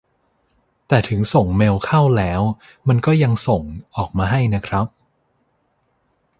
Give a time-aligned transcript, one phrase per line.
[0.87, 2.41] แต่ถึงส่งเมลเข้าแล้ว
[2.87, 3.61] มันก็ยังส่ง
[3.95, 4.87] ออกมาให้นะครับ